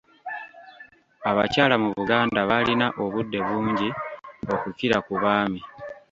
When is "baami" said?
5.23-5.61